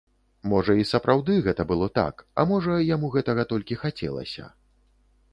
Можа, 0.51 0.75
і 0.83 0.85
сапраўды 0.91 1.35
гэта 1.47 1.65
было 1.71 1.89
так, 1.99 2.23
а 2.39 2.45
можа, 2.51 2.77
яму 2.95 3.11
гэтага 3.17 3.45
толькі 3.53 3.77
хацелася. 3.83 4.47